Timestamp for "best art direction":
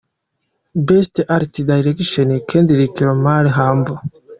0.85-2.27